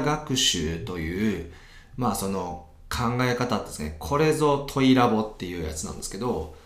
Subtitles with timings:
[0.00, 1.52] 学習という、
[1.96, 3.96] まあその考え方ですね。
[3.98, 6.56] これぞ問いラボっていうやつなんですけど、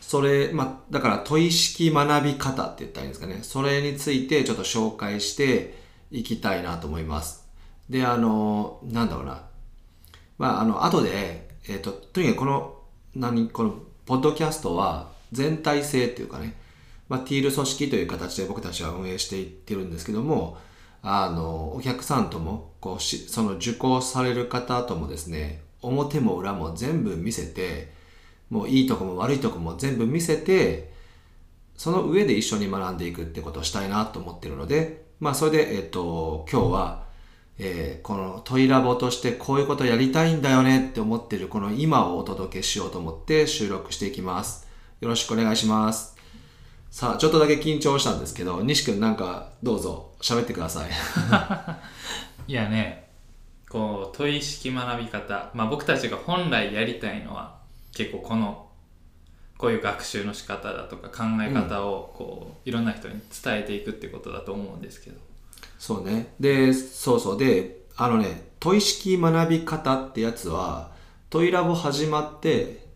[0.00, 3.40] それ、まあ、だから問い式学び方って言ったらいいんですかね。
[3.42, 5.76] それについてちょっと紹介して
[6.10, 7.44] いきたいなと思います。
[7.90, 9.42] で、あの、なんだろうな。
[10.38, 12.78] まあ、あの、後で、えっ、と、とにかくこの、
[13.14, 13.74] 何、この、
[14.06, 16.54] ポッドキャストは全体性っていうかね、
[17.08, 20.58] まあ、ティール組織という形で僕たちは運営していってるんですけども、
[21.08, 27.92] あの、お客さんとも、こうし、その受講される方ともですね、表も裏も全部見せて、
[28.50, 30.92] もういいとこも悪いとこも全部見せて、
[31.76, 37.06] その上で一緒に学んでいくってことをしたいなと思ってるので、まあそれで、えっと、今日は、
[37.58, 44.66] えーこのトイラボとしてこういうことやりたいんだよねって思ってるこの今をお届けしようと思って収録していきます。
[45.00, 46.15] よろしくお願いします。
[46.90, 50.90] さあ、ちょっとだけ緊張したんですけど、西くんなんかどうぞ喋ってください。
[52.48, 53.10] いやね
[53.68, 57.58] こう問い式学び方まあ僕たちが本来やりたいのは
[57.92, 58.66] 結構この
[59.58, 65.16] こういう学習の仕方だとか考え方をこう、いろんな人に伝えていくってことだと思うんですけど
[65.78, 66.34] そうね。
[66.38, 67.38] で、そうそう。
[67.38, 70.92] で、あのね、問い式学び方ってやつは、
[71.30, 72.86] 問いラボ始まって、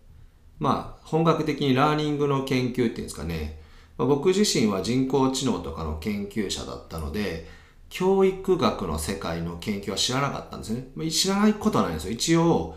[0.58, 3.59] まあ、本格的にラーニングの研究っていうんですかね。
[4.06, 7.46] 僕自身は人工知能とかの研究者だったので、
[7.88, 11.10] 教育学の世界の研究は知らなかったんですね。
[11.10, 12.12] 知らないことはないんですよ。
[12.12, 12.76] 一応、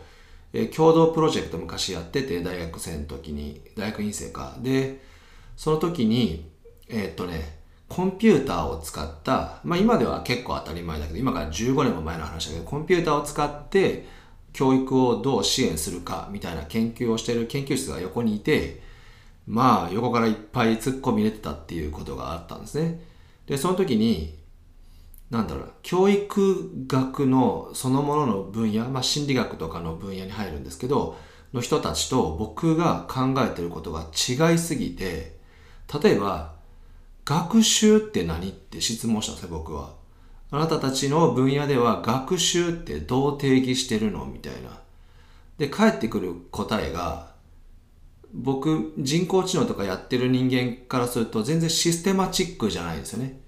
[0.53, 4.55] え共同プロジェクト昔やってて、大学生の時に、大学院生か。
[4.59, 5.01] で、
[5.55, 6.49] その時に、
[6.89, 14.07] えーっとね、コンピューターを使った、まあ今では結構当たり前だけど、今から15年も前の話だけど、コンピューターを使って
[14.51, 18.82] 教育をどう支援するかみたいな研究をしている研究室が横にいて、
[19.47, 23.01] まあ横からいっぱい突っ込み入れてたっていうことがあったんですね。
[23.47, 24.39] で、その時に、
[25.29, 31.17] なんだろう、教育学のそのものの分野、まあ心理学とかの分野に入るんですけど、
[31.53, 35.37] の人たちと僕が考えてることが違いすぎて、
[36.01, 36.53] 例えば、
[37.25, 39.93] 学習って何って質問したんですね、僕は。
[40.51, 44.81] あなたたちの分野では学習ってどう定義してるのみたいな。
[45.57, 47.32] で、返ってくる答えが、
[48.33, 53.39] 僕、人工知能とかやってる人間からすると全然システマチックじゃないですよね。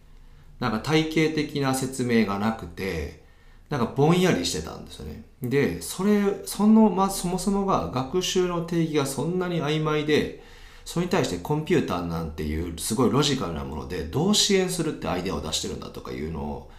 [0.59, 3.23] なんか体系的な説明がなくて、
[3.69, 5.23] なんかぼんやりしてたんですよね。
[5.41, 10.43] で、それ、その、まあ、そもそもが学習の定義がそんなに曖昧で、
[10.85, 16.71] それに対してコンピューターなんていうすごいロジカルなものでどう支援するってアイデアを出してるんだとかいうのを、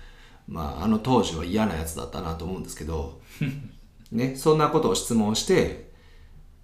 [0.46, 3.20] まあ、あの当時は嫌なやつだったなと思うんですけど、
[4.12, 5.85] ね、そんなことを質問して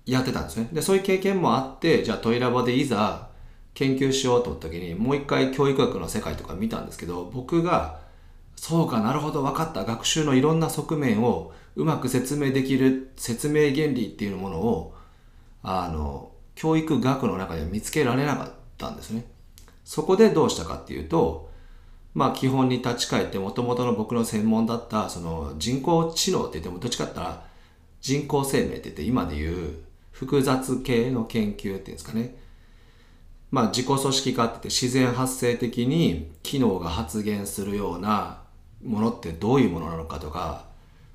[0.07, 0.69] やってたんですね。
[0.73, 3.29] で、そういう経験もあって、じゃあトイラボでいざ
[3.75, 8.01] 研究しようと思った時にもう一回教育学の世界とか見たんですけど、僕が
[8.57, 14.95] そうかなるほど分かった学習のいろんな側面をうまく説明できる説明原理っていうものを
[15.63, 19.25] あの教育学の中で見つけられなかったんですね
[19.85, 21.51] そこでどうしたかっていうと
[22.15, 27.47] まあ基本に立ち返って元々の僕の専門だったその人工知能って言ってもどっちかって言ったら
[28.01, 29.77] 人工生命って言って今でいう
[30.23, 32.37] 複雑系の研究っていうんですかね。
[33.51, 38.43] まあ自己組織化ってって自然発生的に機能が発現するような
[38.85, 40.65] ものってどういうものなのかとか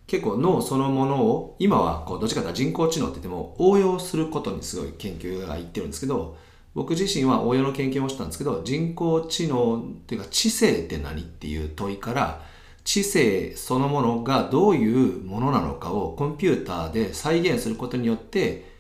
[0.08, 6.38] 結構脳そのものを今はこうどっちかというと人工知能って言っても応用することにすごい研究がいってるんですけど
[6.76, 12.42] 僕自身は応用の研究もしたんですけど人工知能っていうか知性って何っていう問いから
[12.84, 18.77] 知性そのものがどういうものなのかをコンピューターで再現することによって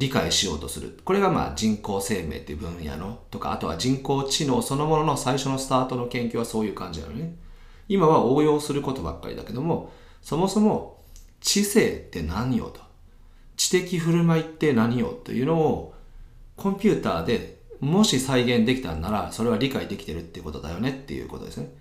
[0.00, 0.98] 理解しようとする。
[1.04, 7.36] これがまあ人工生命っていう分野のとか、あとは人工知能そのものの最初のスタートの研究はそういう感じなのね。
[7.86, 11.02] 今は応用することばっかりだけども、そもそも
[11.40, 12.80] 知性って何よと。
[13.56, 15.94] 知的振る舞いって何よというのを
[16.56, 21.74] コンピューターでもし再現できたんなら、それは理解できてるってことだよねっていうことですね。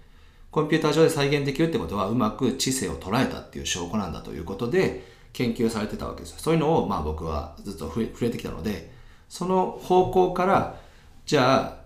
[0.52, 6.38] コンピューター上で再現できるってことは、うまく知性を捉えたっていう証拠なんだということで、研究されてたわけですよ。
[6.40, 8.92] そういうのを、まあ僕はずっと触れ触れてきたので、
[9.28, 10.80] その方向から、
[11.26, 11.80] じゃあ、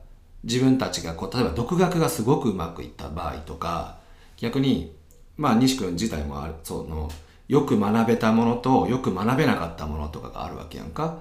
[0.43, 3.97] 自分たちがこう、例えば独学がすごくうまくいった場合とか、
[4.37, 4.95] 逆に、
[5.37, 7.09] まあ西君自体もある、その、
[7.47, 11.19] よく学べたものとよく学べなかったものとかがあるわけやんか。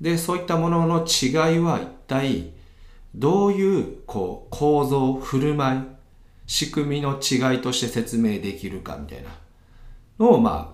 [0.00, 2.50] で、そういったものの違いは一体、
[3.14, 5.82] どういう、こう、構造、振る舞い、
[6.46, 9.30] 仕組みの違いとして説明できるかみたいな
[10.18, 10.73] のを、ま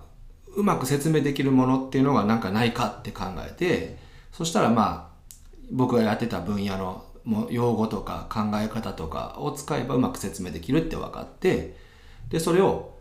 [0.55, 3.97] うまく説明できるものっていうのがなんかないかって考えて、
[4.31, 5.11] そしたらまあ、
[5.71, 11.75] 僕がやってた分野のも用語とか考え方とかを使えばうまく説明できるって分かって、
[12.29, 12.95] で、それを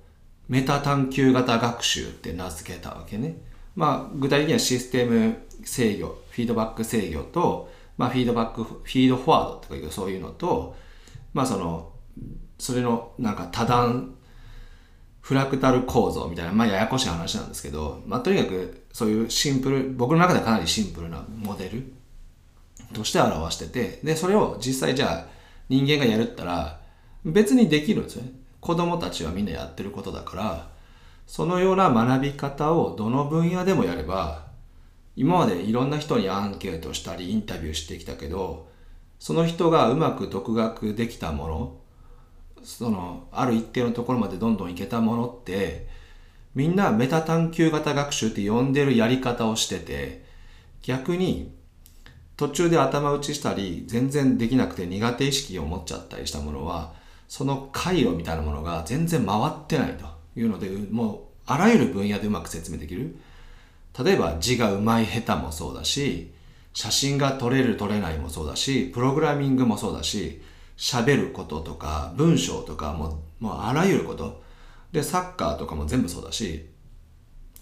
[0.48, 3.36] メタ探求型学習って名付けたわけね。
[3.76, 10.76] まあ、具体的にはシステム制御、フィードバック制御と、まあ、フィードバック、フィードフォワードとかいうそういうのと、
[11.32, 11.92] まあ、その、
[12.58, 14.14] それのなんか多段
[15.20, 21.92] フラクタル構造みたいな、まあ、ややこしい話なんですけど、まあ、とにかくそういうシンプル、僕の中ではかなりシンプルなモデル
[22.92, 25.26] として表してて、で、それを実際じゃあ
[25.68, 26.80] 人間がやるったら
[27.24, 28.32] 別にできるんですね。
[28.60, 30.70] 子供たちはみんなやってることだから、
[31.26, 34.46] そのような学び方をどの分野でもやれば、
[35.16, 38.68] 今までいろんな人にアンケートしたりインタビューしてきたけど、
[39.18, 41.79] その人がうまく独学できたもの、
[42.62, 45.88] そのある一定のところまでどんどんいけたものって
[46.54, 50.24] みんなメタ探求型学習って呼んでるやり方をしてて
[50.82, 51.54] 逆に
[52.36, 56.92] 途中で頭打ちしたり全然できなくて苦手意識を持っちゃったりしたものは
[57.28, 63.16] その回路みたいなものが全然回ってないというのでもうあらゆる分野でうまく説明できる。
[63.98, 66.32] 例えば字がうまい下手もそうだし
[66.72, 70.40] 写真が撮れる撮れないもそうだしプログラミングもそうだし
[70.80, 74.42] 喋ることとか文章とかももうあらゆること。
[74.92, 76.68] でサッカーとかも全部そうだし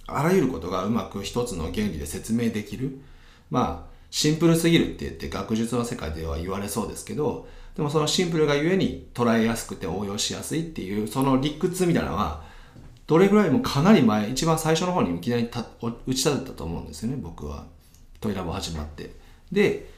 [0.07, 3.01] あらゆることがうまく一つの原理で説明できる。
[3.51, 12.43] まあシンプルすぎるって言って学術の世界では言われそうですけどでもそのシンプルがゆえに捉えやすくて応用しやすいっていうその理屈みたいなのは
[13.07, 17.67] どれぐらいもかなり前一番最初の方にいきなり打ち立てたと思うんですよね僕は。
[18.21, 19.15] トイラボ始まって。
[19.53, 19.91] で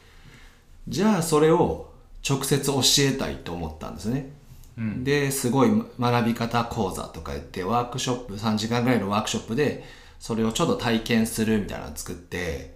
[0.89, 1.90] じゃあそれを
[2.29, 4.31] 直接教えたいと思ったんですね。
[4.77, 5.05] うん。
[5.05, 9.85] ですごい学び方講座とか言ってワークショップ3時間ぐらいのワークショップで
[10.19, 12.75] それをちょっと体験するみたいなのを作って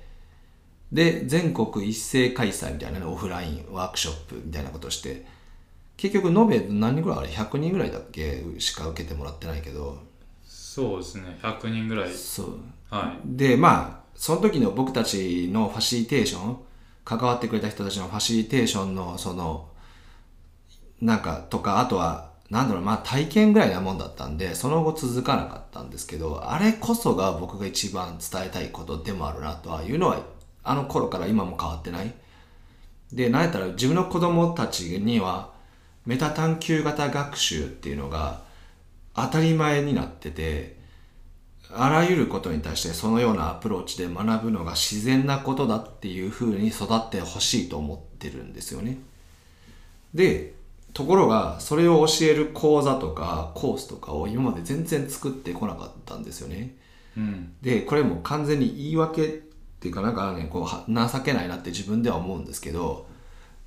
[0.92, 5.24] で全国一斉開催みたいなねオフラインワークショップみたいなことをして
[5.96, 9.98] 結局延べ何人ぐらいあれ？100人ぐらいだっけしか受けてもらってないけど。
[10.44, 11.38] そうですね。
[11.40, 12.12] 100人ぐらい。
[12.12, 12.60] そう。
[12.90, 16.58] はでまあその時の僕たちのファシリテーション
[17.04, 19.68] 関わってくれた人たちのファシリテーションのその
[21.00, 30.20] なんかとかあとはなんだろうまあ体験ぐらいなもんだったんでその後続かなかったんですけどあれこそが僕が一番伝えたいことでもあるなとはいうのは
[30.62, 32.12] あの頃から今も変わってない。
[33.12, 35.52] でなんやったら自分の子供たちには
[36.06, 38.42] メタ探求型学習っていうのが
[39.14, 40.76] 当たり前になってて
[41.72, 48.98] あらゆることに対してそのようなアプローチで学ぶのが自然なことだっていうふうに育ってほしいと思ってるんですよね。
[50.12, 50.54] で、
[50.92, 56.76] ところがそれを教える講座とかコースとかを今まで全然作ってこなかったんですよね。
[57.16, 59.28] いうんで、これも完全に言い訳っ
[59.80, 63.06] ていうかなんかね、こうは情けないなって自分では思うんですけど、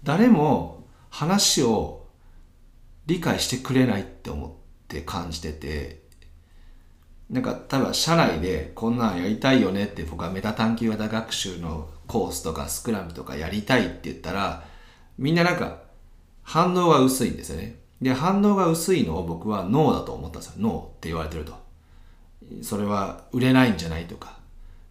[0.04, 2.06] 誰も話を
[3.08, 4.52] 理解してくれないって思っ
[4.88, 6.07] て感じてて、
[7.30, 14.66] なんか例えば社内でこんなんやりたいよねって僕はメタ探求型学習のコースとかスクラムとかやりたいって言ったら
[15.18, 15.82] みんななんか
[16.44, 17.80] 反応が薄いんですよね。
[18.02, 20.54] で反応が薄いのを僕はノーだと思ったんですよ。
[20.60, 21.54] ノーって言われてると。
[22.62, 24.38] それは売れないんじゃないとか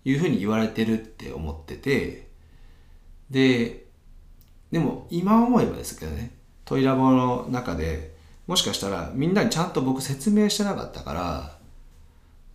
[0.05, 2.29] いうふうに言われてるって思ってて。
[3.31, 3.87] で
[4.71, 6.33] でも今思えばですけどね
[6.65, 8.15] トイラボの中で
[8.47, 11.56] もしかしたらみんなにちゃんと僕説明してなかったから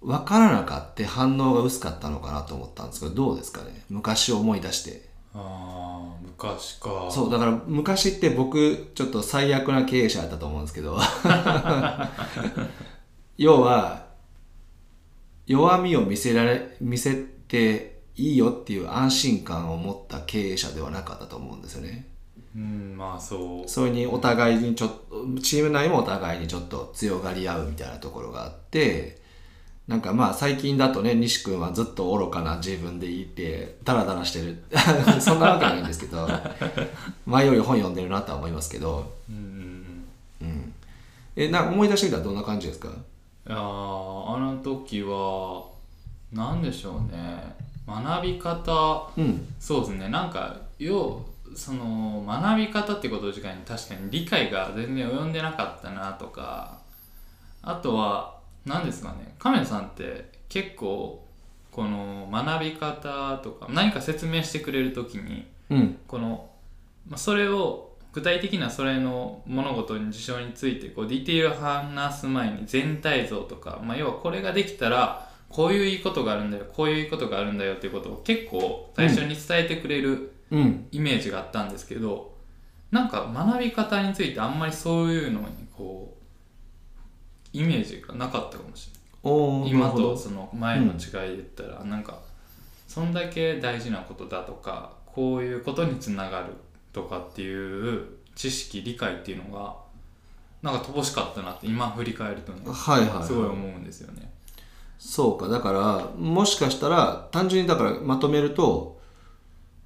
[0.02, 3.84] 分からなかって反応が薄かったのかなと思ったんですけどどうですかね？
[3.90, 5.10] 昔を思い出して。
[5.34, 7.08] ああ昔か。
[7.12, 10.98] そうだから昔って僕ちょっと最悪な経営者だったと思うんですけど。
[13.38, 14.08] 要は
[15.48, 17.16] 弱みを見せられ見せ
[17.48, 22.08] ていいよっていう安心感を持った経営者ではなかったと思うんですよね。
[22.56, 23.70] うんまあそう。
[23.70, 29.21] それにお互いにちょっとチーム内もお互いにちょっと強がり合うみたいなところがあって
[29.88, 34.64] なんかまあ最近だとね西君はずっと愚かな自分でいてダラダラしてる。
[35.20, 36.28] そんなわけないんですけど
[37.26, 40.74] 前より本読んでるなとは思いますけど、うんうんうん、
[41.36, 42.88] えな思い出してみたらどんな感じですか？
[42.90, 42.96] うん
[43.48, 45.64] いやーあの時は
[46.32, 47.56] 何でしょうね。
[47.88, 49.10] 学び方。
[49.18, 49.54] うん。
[49.60, 50.10] そうですね。
[50.10, 51.20] なんか要
[51.56, 56.78] その学び方ってこと自体に確かに理解が全然及んでなかったなとか
[57.62, 59.36] あとは何ですかね。
[59.40, 61.26] 亀さんって結構
[61.72, 65.98] この学び方とか何か説明してくれる時にうん。
[66.08, 66.50] この、
[67.08, 80.88] まあ、それを具体的なそれの物事に事象についてこうディティールを話す前に全体像とか、まあ、要はこれができたらこういういいことがあるんだよこういういいことがあるんだよっていうことを結構最初に伝えてくれるうん。
[80.92, 82.36] イメージがあったんですけど
[82.92, 86.11] なんか学び方についてあんまりそういうのにこう
[87.54, 89.70] イメージがなかったかもしれない。
[89.70, 92.20] 今とその前の違いで言ったら、なんか
[92.88, 96.48] そんだけ大事なことだとかこういうことにつながる
[96.92, 98.06] とかっていう
[98.36, 99.76] 知識理解っていうのが
[100.62, 103.24] なんか乏しかったなって今振り返るとねはいはいはい。
[103.24, 104.32] すごい思うんですよね。
[104.98, 105.48] そうか。
[105.48, 109.00] だからもしかしたら単純にだからまとめると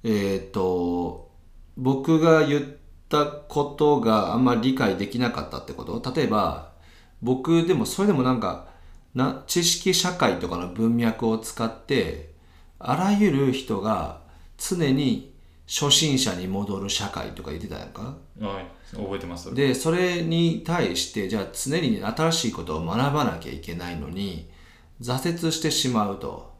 [0.02, 1.30] えっ、と
[1.76, 2.64] 僕が言っ
[3.08, 6.12] たことがあんまり理解できなかったってこと？
[6.14, 6.70] 例えば
[7.26, 8.68] 僕でもそれでもなんか
[9.12, 12.30] な知識社会とかの文脈を使って
[12.78, 14.20] あらゆる人が
[14.56, 15.34] 常に
[15.66, 18.16] 初心者に戻る社会とか言ってたやんか。
[18.40, 18.66] はい。
[18.94, 24.48] 覚えてますでそれに対してじゃあ常に新しいことを学ばなきゃいけないのに
[25.02, 26.54] 挫折してしまうと。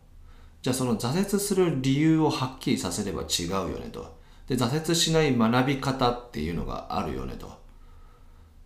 [0.62, 4.16] じゃあその挫折する理由をはっきりさせれば違うよねと。
[4.48, 7.52] で挫折しない学び方っていうのがあるよねと。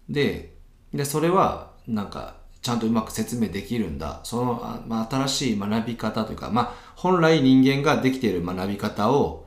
[0.09, 0.55] で
[0.95, 4.21] でそれはなんかちゃんとうまく説明できるんだ。
[4.23, 9.47] その、あまあ、新しい学び方というか、まあ、本来人間ができている学び方を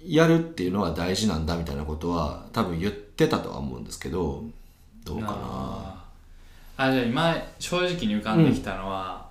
[0.00, 4.44] やるっていうのは大事なんだみたいなことは多分言ってたとは思うんですけど
[5.04, 6.06] どうかな。
[6.78, 9.30] あじゃあ今正直に浮かんできたのは、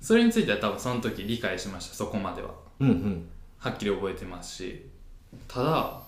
[0.00, 2.50] それについては多分その時理解しましたそこまでは。
[2.78, 3.28] うんうん。
[3.58, 4.86] はっきり覚えてますし。
[5.48, 6.00] ただ、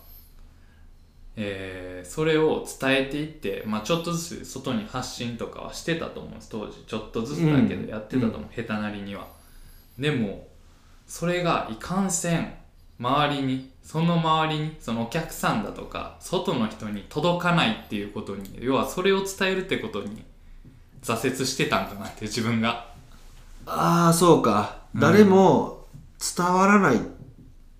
[1.42, 6.48] えーそれを伝えていって、まあ、ちょっとずつ外に発信とかはしてたと思うんです。
[6.48, 9.26] 当時ちょっとずつだけどやってたと思う、下手なりには。
[9.98, 10.48] でも
[11.06, 12.54] それがいかんせん
[12.98, 20.24] 周りにその周りにそのお客さんだとか外の人に届かないっていうことに要はそれを伝えるってことに
[21.02, 22.88] 挫折してたんかなって自分が。
[23.66, 25.86] ああそうか、誰も
[26.36, 27.00] 伝わらない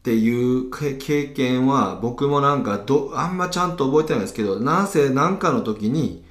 [0.01, 6.25] っていう経験は僕もなんかどあんまちゃんと覚えてないんですけどなんせ何かの時に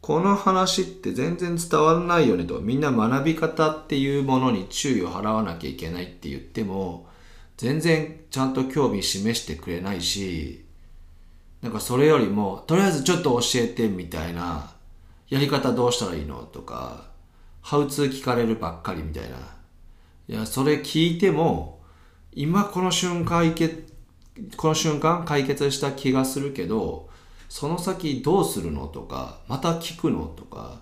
[0.00, 7.08] この話って全然伝わらないよねとみんな学び方っていうものに注意を払わなきゃいけないって言っても
[7.58, 10.64] 全然ちゃんと興味示してくれないし
[11.60, 14.70] なんかそれよりもとりあえずちょっと教えてみたいな
[15.28, 17.10] やり方どうしたらいいのとか
[17.60, 19.36] ハウツー聞かれるばっかりみたいな。
[20.28, 21.79] いやそれ聞いても
[22.32, 23.68] 今この瞬間いけ
[24.56, 27.08] この瞬間解決した気がするけど
[27.48, 30.80] その先どうするのとかまた聞くのとか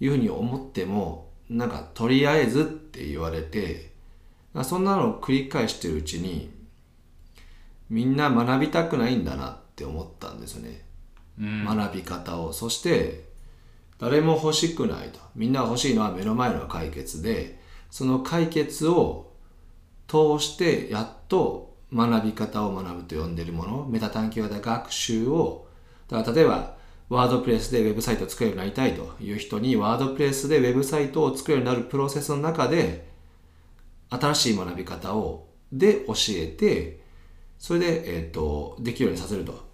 [0.00, 3.90] いうふうに思ってもなんかとりあえずって言われて
[4.64, 6.50] そんなのを繰り返してるうちに
[7.90, 10.84] みんな学びたくないんだなって思ったんですよね、
[11.38, 12.52] 学び方を。
[12.52, 13.24] そして
[13.98, 15.18] 誰も欲しくないと。
[15.34, 17.60] みんなが欲しいのは目の前の解決で
[17.90, 19.29] その解決を
[20.10, 25.68] 通してやっと学び方を学ぶと呼んでいるものメタ探求型学習を
[26.08, 26.74] だから例えば
[27.08, 33.08] ワードプレスでウェブサイトを作るようになりたいという人にワードプレスでウェブサイトを作るようになるプロセスの中で
[34.10, 37.00] 新しい学び方をで教えて
[37.60, 39.68] それで、えー、とできるようにさせると。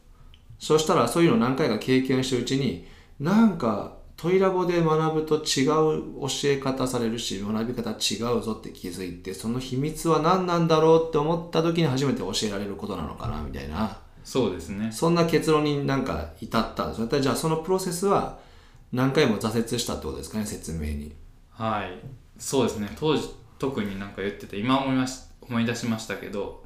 [0.58, 2.86] そうしたらそういうのを何回か経験してるうちに
[3.20, 13.98] なんかトイラボで学ぶと違う教え方されるし学び方違うぞって気づいてその秘密は何なんだろうって思った時に初めて教えられることなのかなみたいな。
[14.24, 14.90] そうですね。
[14.90, 17.20] そんな結論になんか至ったんですよ。
[17.20, 18.38] じゃあそのプロセスは
[18.92, 21.14] 何回も挫折したってことですかね説明に。
[21.50, 21.98] はい。
[22.38, 22.90] そうですね。
[22.98, 26.64] 当時特になんか言ってて今思いまし思い出しましたけど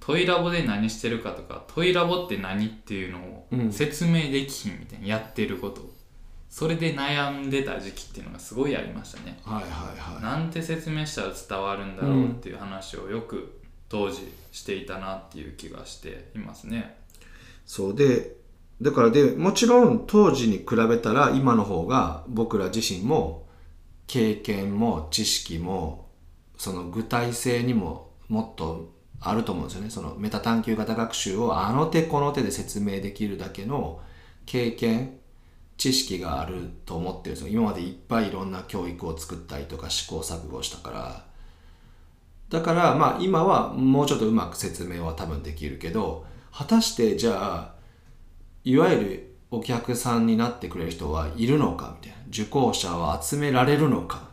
[0.00, 5.82] トイラボで何してるかとかトイラボって何っていうのを説明できひんみたいな、やってること
[6.54, 9.40] それで悩んでた時期っていうのがすごいありましたね。
[9.42, 10.22] はいはいはい。
[10.22, 16.96] なんて説明したら伝わるんだろうっていう話をよく当時していたなっていう気がしていますね。
[17.66, 18.36] そうで
[18.80, 23.48] だからでもちろん当時に比べたら今の方が僕ら自身も
[24.06, 26.08] 経験も知識も
[26.56, 29.90] その具体性にももっとあると思うんですよね。
[29.90, 34.00] そのメタ探求型学習をあの手この手で説明できるだけの
[34.46, 35.18] 経験
[35.76, 37.48] 知識があると思ってるんですよ。
[37.48, 41.24] 今までいっぱいいろんな教育を作ったりとか試行錯誤したから。
[42.50, 47.74] だからまあ今はもうちょっとうまく説明は多分できるけど果たしてじゃあ
[48.62, 52.24] いわゆるお客さんになってくれる人はいるのかみたいな。
[52.28, 54.28] 受講者は集められるのか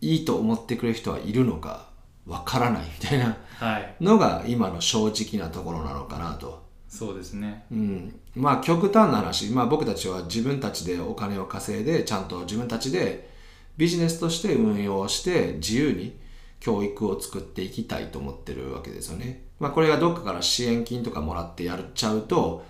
[0.00, 1.86] いいと思ってくれる人はいるのか
[2.26, 3.96] わからないみたいなはい。
[4.00, 6.64] のが今の正直なところなのかなと。
[6.88, 7.66] そうですね。
[7.70, 13.30] うん、まあ極端な話、まあ、僕たちは自分たちでお金を稼いでちゃんと自分たちで
[13.76, 16.18] ビジネスとして運用して自由に
[16.60, 19.42] 教育を作っていきたいと思ってるわけですよね。
[19.60, 22.64] まあ、これがどっかから支援金とかもらってやっちゃうと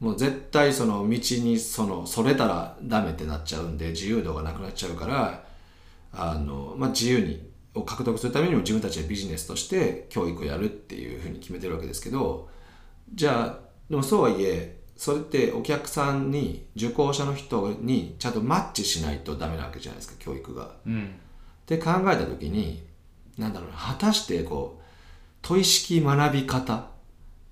[0.00, 5.44] もう絶対その道にそのそれたらダメってなっちゃうんで自由度がなくなっちゃうから
[6.12, 12.48] あの、まあ、自由にを獲得するためにも自分たちでビジネスとして教育をやるっていうふうに決めてるわけですけど
[13.14, 20.72] じゃあでもそうはいえそれってお客さんに受講者の人にちゃんとマッチしないとダメなわけじゃないですか教育が。
[20.84, 21.04] うん。
[21.04, 21.08] っ
[21.66, 22.82] て考えた時に
[23.38, 24.84] なんだろうな果たしてこう
[25.40, 26.88] 問い式学び方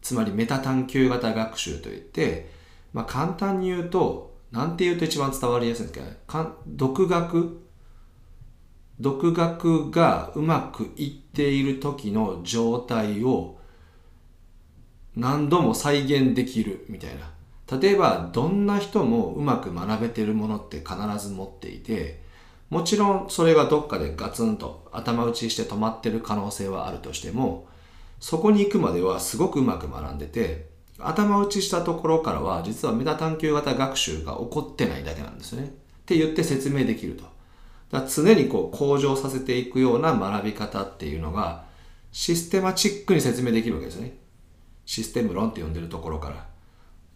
[0.03, 2.51] つまりメタ探求型学習といって、
[2.93, 6.17] まあ、簡単に言うとなんて言うと一番伝わりやすいんですかね。
[6.27, 7.61] かん独学？
[8.99, 13.61] 独学がうまくいっている時の状態を
[15.15, 17.36] 何度も再現できるみたいな
[17.71, 22.23] 例えばどんな人もうまく学べてるものって必ず持っていて
[22.71, 27.69] もちろんそれがどっかでガツンと頭打ちして止まってる可能性はあるとしても
[28.21, 30.67] そこに行くまではすごくうまく学んでて
[30.99, 35.69] 頭打ちしたところからは実はメタ探求型学習が起こってないだけなんですよね。
[35.69, 35.71] っ
[36.07, 37.25] て言って説明できると。
[37.91, 41.65] だ常にこう向上させていくような学び方っていうのが
[42.13, 44.17] システマチックに説明できるわけですね。
[44.87, 46.47] システム論って呼んでるところから。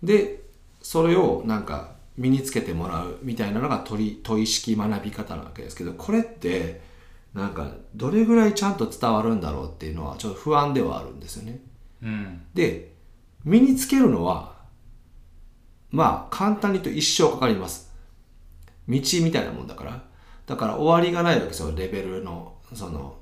[0.03, 0.40] で
[0.83, 6.81] それをなんか身につけてもらうみたいなのが問い問い式学び方なわけですけどこれって
[7.35, 11.61] なんかどれぐらいちゃんと伝わるんだろうっていうのはちょっと不安ではあるんですよね。
[12.03, 12.43] うん。
[12.55, 12.93] で
[13.45, 14.55] 身につけるのは
[15.91, 17.91] まあ簡単に言うと一生かかります。
[18.89, 20.03] 道みたいなもんだから。
[20.47, 23.19] だから終わりがないわけですよレベルのその。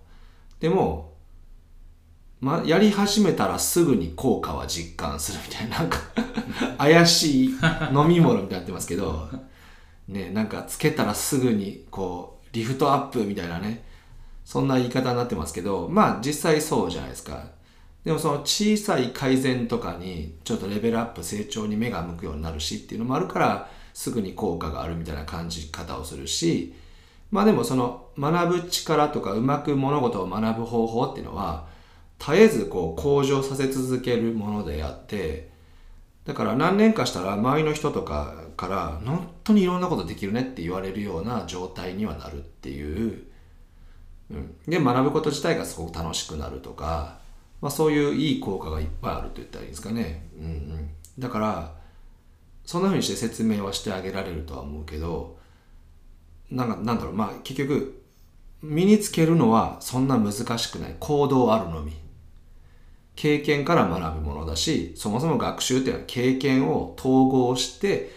[0.60, 1.17] でも
[2.40, 5.98] ま、やり始めたらすぐに効果は実感するみたいな、なんか
[6.78, 7.48] 怪しい
[7.92, 9.28] 飲み物みたいになってますけど、
[10.06, 13.84] ね、なんかつけたらすぐにこう、リフトアップみたいなね、
[14.44, 17.58] そんな言い方になってますけど、まあ実際そうじゃないですか。
[18.04, 26.72] でもその小さい改善とかにちょっとレベルアップ成長に目が向くようになるしっていうのもあるからすぐに効果があるみたいな感じ方をするし
[27.30, 31.66] まあでもその学ぶ力とかうまく物事を学ぶ方法っていうのは
[32.18, 35.50] 絶えずこう向上させ続けるものであって
[36.24, 43.22] だから何年かしたら周りの人とかから本当にいろんなことできるねって言われるような状態にはなるっていう、
[44.30, 47.18] うん、で学ぶこと自体がすごく楽しくなるとか、
[47.60, 51.72] まあ、そういういい効果がいっぱいあると言ったらいいんですかね、うんうん、だから
[52.66, 55.38] そんな風にして説明はしてあげられるとは思うけど
[56.50, 57.14] なんかなんだろう。
[57.14, 58.02] まあ結局
[58.62, 60.96] 身につけるのはそんな難しくない。
[60.98, 61.92] 行動あるのみ。
[63.18, 68.12] 経験から学ぶものだしそもそも学習っていうのは経験を統合して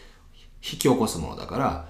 [0.58, 1.88] 引き起こすものだから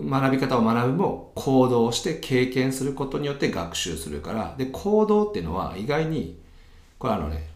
[0.00, 4.54] 学び方を学ぶも行動して経験することによって学習するから。
[4.56, 6.38] で行動っていうのは意外に
[7.00, 7.48] これあのね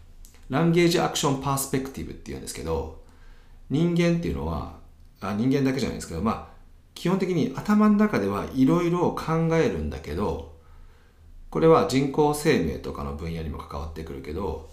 [0.49, 2.99] ランゲージアクションパースペクティブっていうんですけど
[3.69, 4.73] 人間っていうのは
[5.21, 6.57] あ人間だけじゃないですけどまあ
[6.95, 10.51] 基本的に頭の中ではいろいろ考えるんだけど
[11.49, 14.69] これは人工生命とかの分野にも関わってくるけど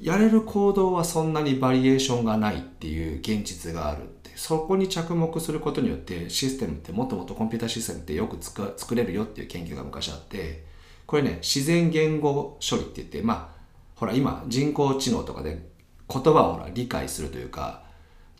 [0.00, 10.68] やれる行動はそんなにバリエーションがないっていう現実があるってそこに着目することによってシステムってもっともっとコンピュータシステムってよく作れるよっていう研究が昔あって。
[11.08, 13.58] これね自然言語処理って言ってまあ
[13.96, 15.66] ほら今人工知能とかで
[16.06, 17.82] 言葉をほら理解するというか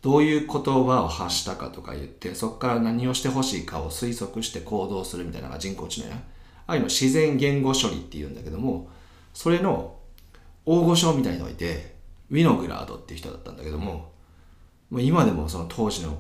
[0.03, 6.16] どういう言葉を発したかとか言ってそこから何をしてほしいかを推測して行動するみたいなのが人工知能や。
[6.66, 8.90] ああいうの自然言語処理っていうんだけども
[9.33, 9.97] それの
[10.68, 11.94] 大御所みたいにおいて
[12.31, 14.12] ウィノグラードっていう人だったんだけども
[14.90, 16.18] もう今でもその当時の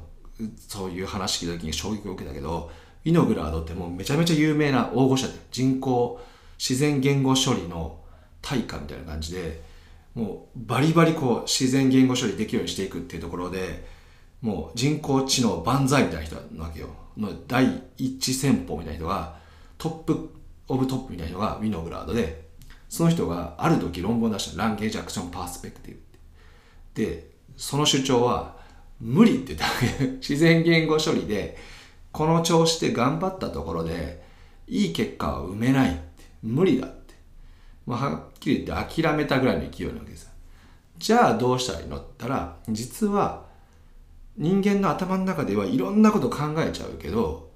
[0.56, 2.70] そういう話聞いた時に衝撃を受けたけど
[3.04, 6.18] ウィノグラードってもうめちゃめちゃ有名な大御所で人工
[6.58, 8.00] 自然言語処理の
[8.40, 9.60] 大家みたいな感じで
[10.14, 13.86] もうバリバリこう自然言語処理できるようにしていくっていうところで
[14.40, 16.88] もう人工知能万歳みたいな人なわけよ。
[17.18, 19.36] の第一戦法みたいな人が
[19.76, 22.47] top of top みたいな人がウィノグラードで
[22.88, 26.00] その人がある時論文を出した Language Action Perspective っ
[26.94, 28.56] てでその主張は
[29.00, 30.06] 無理って言ったわけ。
[30.16, 31.56] 自然言語処理で
[32.12, 34.22] この調子で頑張ったところで
[34.66, 36.24] いい結果は生めないって。
[36.42, 37.14] 無理だって、
[37.86, 40.30] まあ、はっきり言って諦めたぐらいの勢いなわけです。
[40.98, 43.46] じゃあどうしたらいいのって言ったら実は
[44.36, 47.47] 人間の頭の中ではいろんなこと考えちゃうけど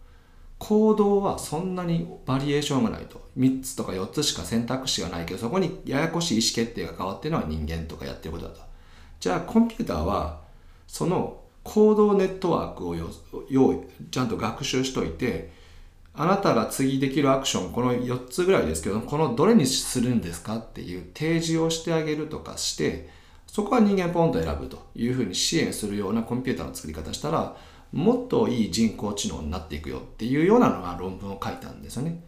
[0.63, 3.21] 行動はそんなにバリエーションがないと。
[3.37, 8.61] 3つとか4つしか選択肢がないけどそこにややこしい意思決定が変わってるのは人間とかやってることだと。
[9.19, 10.41] じゃあコンピューターは
[10.87, 13.79] その行動ネットワークを用意
[14.13, 15.51] ちゃんと学習しといて
[16.15, 23.09] あなたが次できるアクションこの4つぐらいですけどこのどれにするんですかっていう提示をしてあげるとかして
[23.49, 27.57] そこは人間ポンと選ぶというふうに支援するようなコンピューターの作り方したら
[27.93, 32.23] もっといい人工知能になっていくよっていうようなのが論文を書いたんですよね。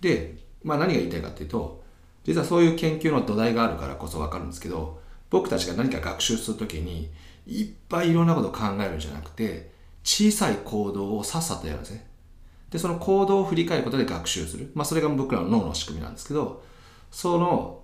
[0.00, 1.82] で、まあ、何が言いたいかっていうと
[2.24, 5.00] 実はそういう研究の土台があるからこそ分かるんですけど
[5.30, 7.10] 僕たちが何か学習する時に
[7.46, 9.70] いっぱいいろんなことを考えるんじゃなくて
[10.02, 12.06] 小さい行動をさっさとやるんですね。
[12.74, 14.72] で、その行動を振り返ることで学習する。
[14.74, 16.64] まあ、それが僕らの脳の仕組みなんですけど、
[17.12, 17.82] その、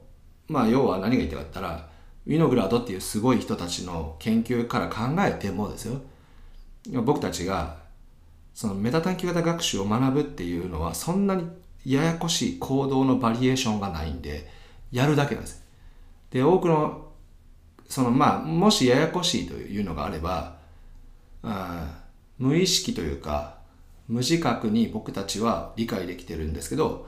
[0.49, 1.89] まあ、要は何が言いたかったら、
[2.27, 6.01] ウィノグラードっていうすごい人たちの研究から考えてもですよ、
[6.89, 7.79] 僕たちが、
[8.55, 11.49] そのメタ探究型学習を学ぶっていうのは、そんなに
[11.85, 14.49] ややこしい行動のバリエーションがないんで、
[14.93, 15.65] やるだけなんです。
[16.31, 17.09] で、多くの、
[17.89, 20.61] そのまあ、もしややこしいというのがあれば、
[21.43, 22.03] あ
[22.39, 23.59] 無意識というか
[24.09, 27.07] 無自覚に僕たちは理解できてるんですけど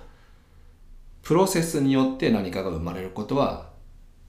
[1.22, 3.70] プロセスによって何かが生まれることは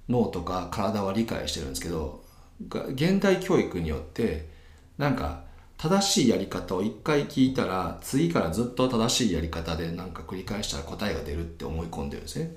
[0.10, 2.24] 脳とか体は理解してるんですけど
[2.62, 4.52] 現代教育によって
[4.98, 5.44] なんか
[5.78, 12.52] 正しいやり方を一回聞いたら次からずっと正しいやり方でなんか繰り返したら答えが出るって思い込んでるんですね。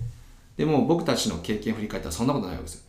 [0.57, 2.83] でも僕たちの経験を振り返ったらそんなことないわけですよ。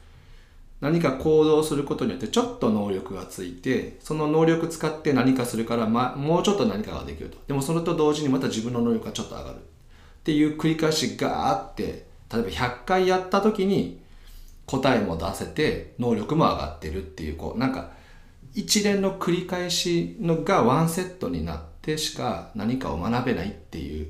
[0.80, 7.38] 何か行動することによってちょっと能力がついてその能力使って何かするから、ま、もうちょっと何かができると。
[7.48, 9.56] でもそれと同時にまた自分の能力がちょっと上がる。
[9.56, 9.60] っ
[10.24, 14.02] ていう繰り返しがあって例えば100回やった時に
[14.68, 17.92] 答えも出せて能力も上がってるっていうこうなんか
[18.58, 24.08] 一連の繰り返しのがワンセットになってしか何かを学べないっていう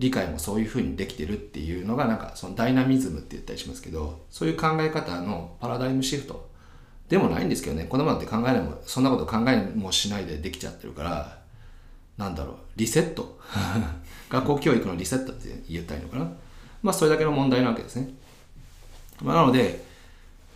[0.00, 6.50] 理解もそういうふうにできてるっていうのがなんかそのダイナミズムって言ったりしますけどそういう考え方のパラダイムシフト
[7.08, 7.84] でもないんですけどね。
[7.84, 11.38] 子供なんて考えないもそんなこと考えもしないでできちゃってるから
[12.18, 13.38] なんだろうリセット。
[14.28, 16.32] 学校教育のリセットって言ったらいいのかな。
[16.82, 18.08] まあそれだけの問題なわけですね、
[19.22, 19.91] まあ、なので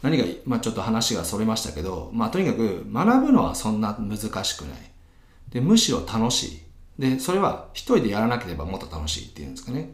[0.06, 4.78] 何が、まあ、ちょっと話がそれましたけど、まあ、とにかく学ぶのはそんな難しくない
[5.48, 6.66] でむしろ楽しい
[6.98, 9.90] で、それは一人でやらなければもっと楽しいっていうんですかね。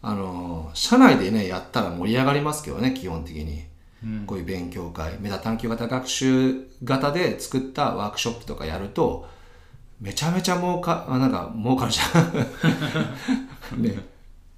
[0.00, 3.64] あの、社内でね、やったら盛り上がりますけどね、基本的に。
[4.04, 9.28] うん、こういう勉強会、メタ探究型学習型で作ったワークショップとかやると、
[10.00, 13.78] めちゃめちゃ儲か、あなんか儲かるじゃん。
[13.82, 14.11] ね。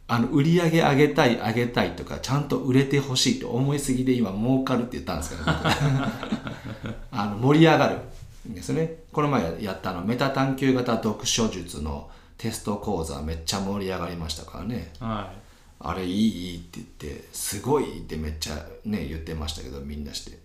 [0.07, 5.43] あの、売り上げ上げたい、上げたいとか、ちゃんと売れてほしいと思いすぎで今儲かるって言ったんですけど、
[7.11, 7.99] あの、盛り上がる。
[8.47, 9.05] ですね。
[9.13, 15.37] この前やったあのメタ探究型読書術のテスト講座めっちゃ盛り上がりましたからね、はい、
[15.81, 20.39] あれいいいいって言ってすごいってめっちゃね言ってましたけどみんなして。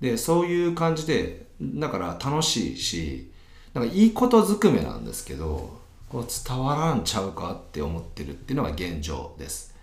[0.00, 3.32] でそういう感じでだから楽しいし
[3.74, 5.77] なんかいいことずくめなんですけど
[6.10, 9.74] こう伝わらんちゃうかって思ってるっていうのが現状です。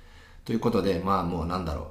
[0.43, 1.85] ということでまあもうなんだろう。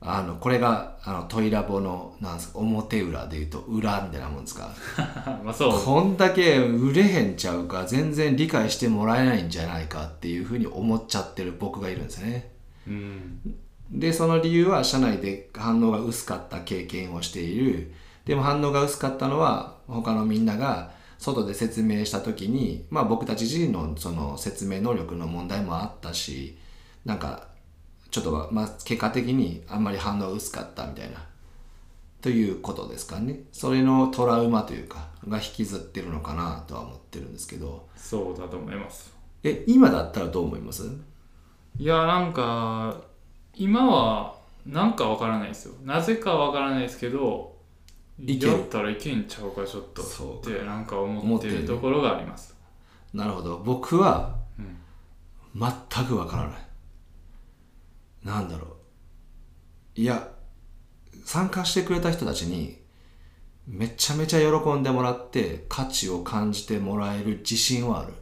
[0.00, 4.70] あのこれがあのトイラボのなんですか表裏でいうと裏みたいなもんですか。
[5.44, 5.84] まあそう。
[5.84, 12.52] こんだけ売れへんちゃうか全然理解してもらえないんじゃないかっていうふうに思っちゃってる僕がいるんですね、
[12.86, 13.40] うん、
[13.90, 17.92] でその理由は社内で反応が薄かった経験をしている。
[18.24, 26.56] でも反応が薄かったのは他のみんなが外で説明した時に、まあ、僕たち自身のその説明能力の問題もあったし
[27.04, 27.48] なんか
[28.10, 31.26] ちょっと、まあ、結果的にあんまり反応薄かったみたいな
[32.22, 33.40] ということですかね。
[33.52, 37.86] それのトラウマというかが引きずってるのかなとは思ってるんですけど。
[37.96, 39.12] そうだと思います。
[39.44, 40.90] え今だったらどう思います？
[41.78, 43.02] いやなんか
[43.54, 45.74] 今はなんかわからないですよ。
[45.84, 47.57] なぜかわからないですけど
[48.20, 50.02] やったらいけんちゃうかちょっと。
[50.02, 52.54] ってなんか思ってるところがあります、
[53.14, 53.58] なるほど。
[53.58, 54.36] 僕は、
[55.54, 56.68] 全くわからない。
[58.24, 60.00] なんだろう。
[60.00, 60.28] いや
[61.24, 62.78] 参加してくれた人たちに
[63.66, 68.14] めちゃめちゃ喜んでもらって価値を感じてもらえる自信はある。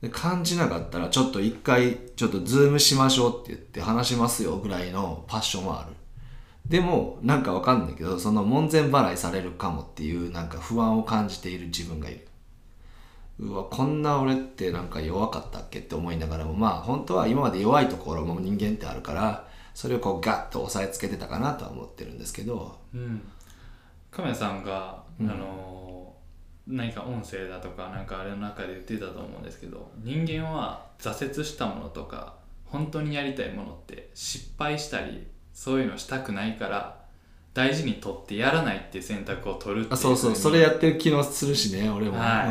[0.00, 5.94] で感じなかったらちょっと一回ちょっとズームしましょうって言って話しますよぐらいのパッションはある
[6.70, 12.28] でもなんかわかんないけどその門前払いされるかもっていうなんか不安を感じている自分がいる。
[13.40, 23.22] うわこんな俺ってなんか弱かったっけって思いながらもまあ本当は今まで弱いところも人間ってあるからそれをこうガッと押さえつけてたかなとは思ってるんですけど、うん、
[24.12, 26.14] 亀さんが、うん、あの
[26.68, 35.26] 何か音声だとかなんかあれの中で言ってたと思うんですけど人間は挫折したものとか本当にやりたいものって失敗したり
[35.60, 36.96] そういうのしたくないから
[37.52, 40.34] 大事に取ってやらないっていう選択を取るっていうあそうそう。
[40.34, 42.46] それやってる気のするしね俺も、は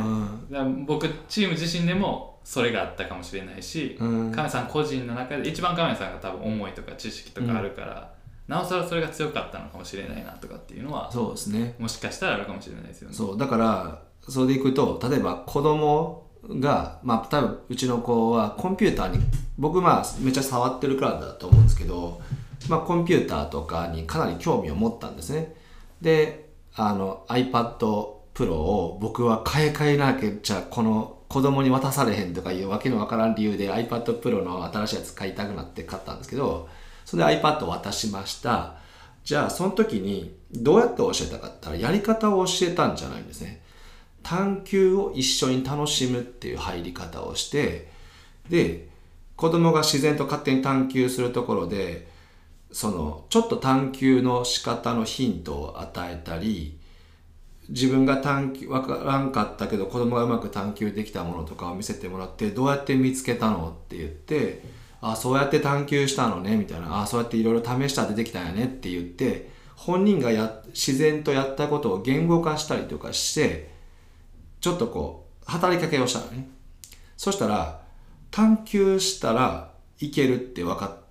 [0.51, 8.13] い、うん、僕チーム自身でもそれがあったかもしれないし、うん、亀さん個人の中で一番亀さんが多分思いとか知識とかあるから、
[8.47, 11.73] なおさらそれが強かったのかもしれないなとかっていうのはそうですね。
[11.79, 13.15] もしかしたらあるかもしれないですよね。
[13.15, 13.37] そう。
[13.39, 19.23] だからそれでいくと例えば子供がまあ多分うちの子はコンピューターに
[19.57, 22.21] 僕まあめっちゃ触ってるからだと思うんですけど、
[22.67, 25.55] まあ、コンピューターとかにかなり興味を持ったんですね。
[26.01, 27.77] であの iPad
[28.33, 36.69] Pro を僕は買い替えなきゃじゃこの子供に渡されへんとかいうわけのわからん理由で iPad Pro の新しいやつ買いたくなって買ったんですけど
[37.05, 38.75] それで iPad を渡しました。
[39.23, 43.61] じゃあその時にどうやって教えたかって言ったらやり方を教えたんじゃないんですね。
[44.23, 47.89] 探求を一緒に楽しむっていう入り方をして
[48.49, 48.87] で
[49.35, 52.07] 子供が自然と勝手に探求するところで
[52.71, 56.79] そのちょっと探求の仕方のヒントを与えたり
[57.69, 64.63] 自分が探求わからんかったけど子供がうまく探求できたものとかを見せてもらってどうやって見つけたのって言って
[65.01, 73.71] あそうやって探求したのねみたいなあそうやっていろいろ試したら出てきたんやねって言って本人がや自然とやったことを言語化したりとかして
[74.61, 76.49] ちょっとこう働きかけをしたのね。
[77.17, 77.81] そしたら
[78.31, 81.08] 探求したらいけるって分かった。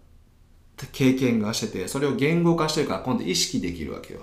[0.86, 4.20] 経験がしててそれを言語化してるから今度意識できるわけよ。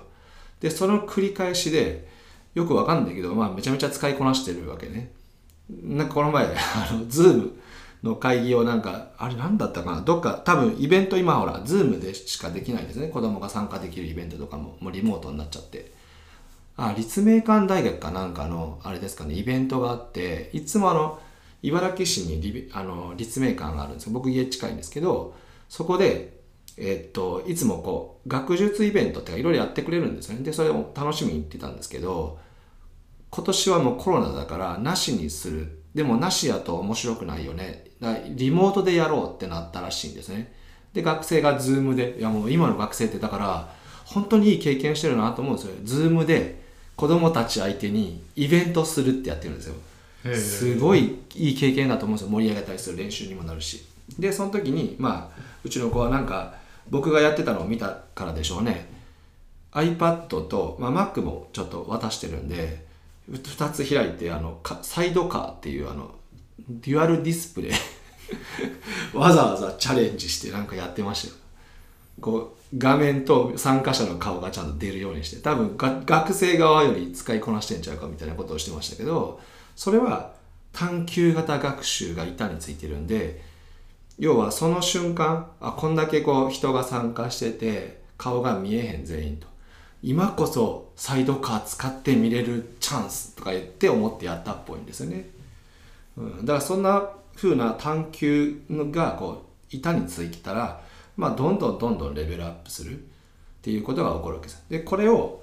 [0.60, 2.08] でその繰り返しで
[2.54, 5.12] よくわかんないけど、まあ、めちゃめちゃ使いこなしてるわけね。
[5.68, 7.52] なんかこの前 あのズーム
[8.02, 10.00] の会議をなんかあれ何だったかな？
[10.00, 13.08] どっか多分イベント今ほらズームでしかできないんですね。
[13.08, 15.94] 子供が参加できるイベントとかももうリモートになっちゃって。
[16.78, 21.18] あ立命館大学かなんかのあれですかねイベントがあっていつもあの
[21.62, 24.12] 茨城市にあの立命館があるんですよ。
[24.12, 25.34] 僕家近いんですけど
[25.68, 26.35] そこで
[26.76, 30.44] えっといつもこう学術イベントっていろいろやってくれるんですよね。
[30.44, 32.38] でそれを楽しみに行ってたんですけど
[33.30, 35.82] 今年はもうコロナだからなしにする。
[35.94, 37.86] でもなしやと面白くないよね。
[38.00, 40.52] だリモートでやろうってなったらしいんですね。
[40.92, 45.74] で学生がズームでいやもう今の学生ってだから本当にいい経験してるなと思うんですよ。
[45.84, 46.60] ズームで
[46.96, 49.74] 子供たち相手にイベントするってやってるんですよ。
[50.34, 52.30] すごいいい経験だと思うんですよ。
[52.30, 53.84] 盛り上げたりする練習にもなるし。
[54.18, 56.54] でその時にまあうちの子はなんか
[56.90, 58.88] 僕がやってたのを見たからでしょうね。
[59.72, 62.86] iPad と、まあ、Mac もちょっと渡してるんで
[63.30, 66.14] 2つ開いてあのサイドカーっていうあの
[66.68, 67.72] デュアルディスプレイ
[69.12, 71.34] わざわざチャレンジしてなんかやってましたよ。
[72.20, 79.40] こう画面と参加者の顔がちゃんと出るようにして多分学生側より使いこなしてんちゃうかみたいなことをしてましたけど
[79.76, 80.32] それは
[80.72, 83.42] 探求型学習が板についてるんで
[84.18, 89.46] 要はその瞬間あこんだけこう人が参加してて顔が見えへん全員と。
[90.02, 95.28] 今こそサイドカー使って見れるチャンスとか言って思ってやったっぽいんですよね、
[96.16, 100.80] うん、だからそんな風な探求がこう板についてたら
[101.16, 103.00] まあどんどんどんどんレベルアップするっ
[103.62, 104.64] ていうことが起こるわけです。
[104.68, 105.42] でこれを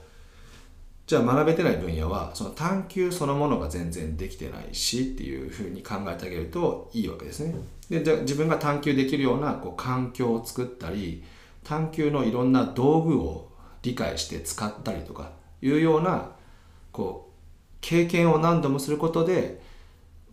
[1.06, 7.54] じゃあ学べてない分野はその探求そのものが全然できてないしっていうふうに考えてあげるといいわけですね。
[7.90, 11.24] でじゃあ自分が探求できるようなこう環境を作ったり
[11.64, 13.50] 探求のいろんな道具を
[13.82, 16.32] 理解して使ったりとかいうような
[16.92, 17.34] こう
[17.82, 19.62] 経験を何度もすることで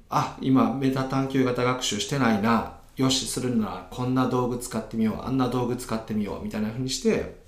[0.08, 7.40] あ今メタ探求型学習してないなよしするならこんな道具使ってみようあんな道具使ってみようみたいなふうにして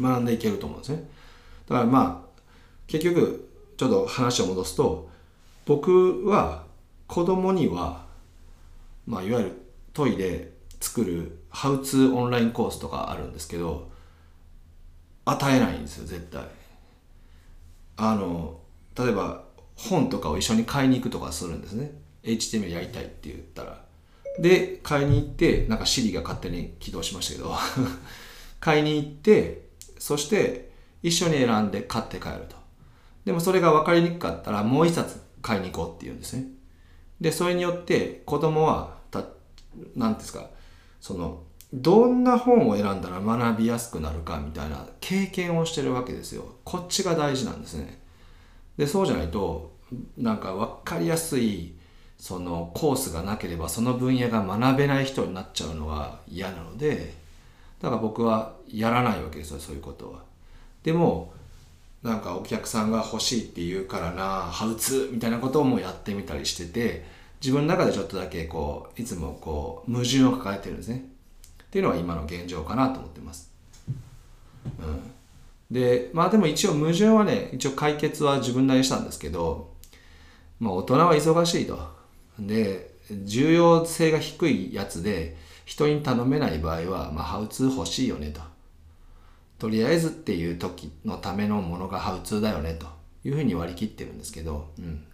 [0.00, 1.08] 学んでいけると思うんですね。
[1.68, 2.23] だからまあ
[2.86, 5.08] 結局ちょっと話を戻すと
[5.66, 6.64] 僕は
[7.06, 8.06] 子供には、
[9.06, 9.52] まあ、いわゆる
[9.92, 13.90] トイレ作るハウツーオンラインコースとかあるんですけど
[15.24, 16.42] 与えないんですよ絶対。
[17.96, 18.60] あの
[18.98, 19.44] 例えば
[19.76, 21.92] 本とかを一緒に買いに行くとかするんですね。
[22.22, 23.82] HTML やりたいって言ったら。
[24.38, 27.54] で買いに行ってなんか Siri が勝手に起動しましたけど
[28.60, 29.68] 買いに行って
[29.98, 32.63] そして一緒に選んで買って帰ると。
[33.24, 36.46] でもそれが分かりにくかったらもう一冊買いに行こうっていうんですね。
[37.20, 39.24] でそれによって子供はた
[39.96, 40.50] 何ですか
[41.00, 46.44] そのどんな本を選んだら学びやすくなるかみたいな経験をしてるわけですよ。
[46.64, 48.00] こっちが大事なんですね。
[48.76, 49.72] でそうじゃないと
[50.16, 51.74] なんか分かりやすい
[52.18, 57.12] そのコースがなければその分野が学べない人になっちゃうのが嫌なので
[57.80, 60.22] だから僕はやらないわけですよそういうことは。
[60.82, 61.33] でも
[62.04, 67.06] なんかお客さんが欲しいって言うからなハウツーみたいなことをもやってみたりしてて
[67.40, 71.06] 自分の中でちょっとだけこういつもこう矛盾を抱えてるんですね。
[71.62, 73.50] っていうのは今の現状かなと思ってます、
[74.78, 75.12] うん、
[75.70, 79.72] でまあでも一応矛盾はね一応解決は自分なりにしたんですけど、
[80.60, 81.78] まあ、大人は忙しいと。
[82.38, 88.40] で重要性が低いやつで人に頼めない場合は、まあ、ハウツー欲しいよねと。
[89.58, 92.86] とりあえずっていう時のためのものがハウツーだよねと
[93.24, 95.04] いうふうに割り切ってるんですけど、うん、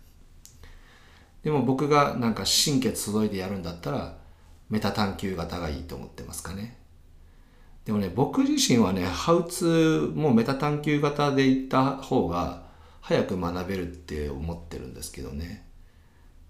[1.42, 4.16] でも僕がなんか心血注いでやるんだったら
[4.68, 6.76] メタ探求型がいいと思ってますかね。
[7.84, 12.62] でもね僕自身はねハウツーもメタ探求型でいった方が
[13.00, 15.66] 早く学べるって思ってるんですけどね。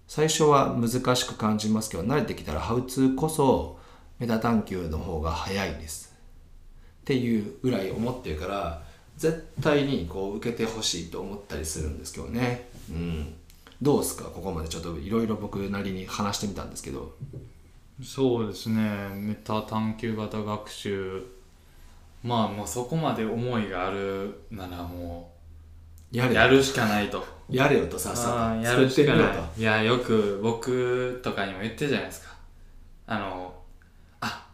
[0.07, 3.79] 最初は難しく感じますけど慣れてきたらハウツーこそ
[4.19, 6.10] メタ探求の方が早いです。
[7.11, 8.81] っていうぐらい思ってるから
[9.17, 12.69] 絶対にこう受けてほしいと思ったりするんですけどね。
[12.89, 13.33] うん。
[13.81, 14.29] どうですか？
[14.29, 17.13] ここまでちょっといろいろ僕なりに話してみたんですけど。
[18.01, 19.09] そうですね。
[19.13, 21.21] メタ探求型学習。
[22.23, 25.33] まあもうそこまで思いがあるならも
[26.13, 27.25] うやるしかないと。
[27.49, 28.31] やれよとさっあさと。
[28.31, 29.23] ーやるしかな
[29.57, 29.59] い。
[29.59, 32.33] いやよく僕とかにも言ってるじゃないですか。
[33.07, 33.50] あのあ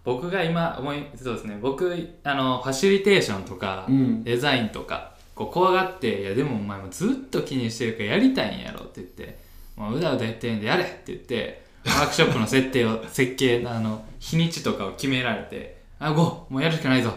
[0.07, 1.59] 僕が今思いそうですね。
[1.61, 1.93] 僕
[2.23, 4.23] あのファシリテーションとか、うん。
[4.23, 9.37] デザインとかこう怖がって「いやでもお前もずっと気にしてるからやりたいんやろ」って言って
[9.75, 17.13] 「もううだうだ言ってんでやれ」って言ってワークショップの設定を 設計あの日にちとかを決められて「あゴーもうやるしかないぞ。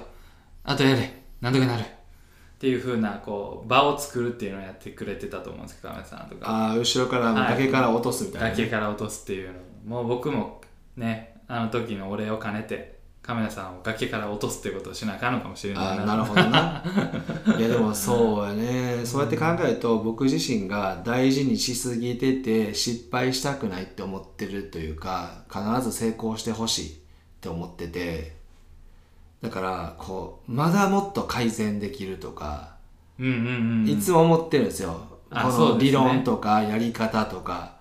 [0.64, 1.14] あとやれ。
[1.40, 1.87] なんとかなる」っ
[2.59, 6.50] ていう風なこう場を作るっていうのをやってくれてたと思うんですけど亀さんとか。
[6.50, 7.50] ああ後ろからはい。
[7.53, 9.55] 崖から落とすみたいなね、崖から落とすっていうの
[9.87, 10.61] もう僕も
[10.96, 16.83] ねあの時のお礼を兼ねてカメラさんを崖から落とすっていうことをしなあかんのかもしれないあーなるほどな。
[17.59, 19.01] いやでもそうやね。
[19.05, 26.93] そうやって考えると僕自身が大事にしすぎてて失敗したくないって思ってるというか必ず成功してほしいっ
[27.41, 28.39] て思ってて。
[29.43, 32.75] だからこうまだもっと改善できるとか、
[33.19, 35.01] うんうんうんいつも思ってるんですよ。
[35.31, 37.79] あこの理論とかやり方とか。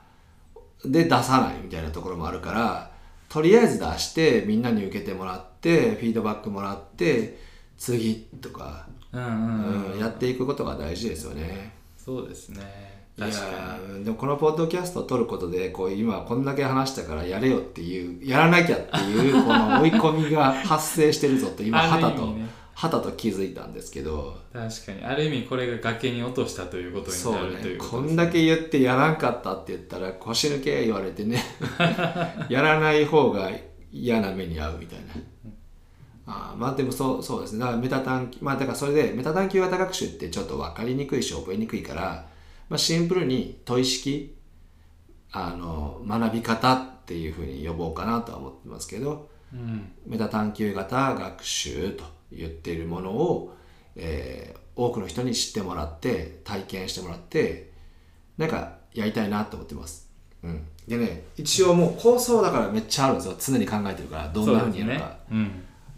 [0.85, 2.88] で出さないみたいなところもあるから
[3.29, 7.39] とりあえず出してみんなに受けてもらってフィードバックもらって
[7.77, 9.91] 次とかうんうんうん。
[9.93, 11.73] うんやっていくことが大事ですよね。
[11.97, 12.99] そうですね。
[13.17, 22.33] いやでもこのポッドキャストを撮ることでこう今こんだけ話したからやれよっていうやらなきゃっていうこの追い込みが発生してるぞと今 はたと
[22.79, 31.43] はたと気づいたんですけどに確かにある意味これが崖に落としたということにそうなるといねうことですこんだけ言ってやらんかったって言ったら腰抜け言われてね。
[32.47, 33.51] やらない方が
[33.91, 35.05] 嫌な目に遭うみたいな。
[36.25, 37.59] あーまあでもそうそうですね。
[37.59, 42.27] だからメタ探まあだからそれでメタ探求型学習ってちょっと分かりにくいし覚えにくいから、
[42.69, 44.37] まあ、シンプルに問い式
[45.33, 49.91] あの学び方っていうふうに呼ぼうかなとは思ってますけどうん。
[50.05, 53.55] メタ探求型学習と言っているものを、
[53.95, 57.69] えー多くの人に知ってもらって体験してもらって
[58.37, 60.09] なんかやりたいなと思ってます、
[60.41, 63.35] うん、でね一応もう構想だからめっちゃあるんですよ。
[63.37, 65.17] 常に考えてるからどんなふうにやるか。
[65.29, 65.45] そうで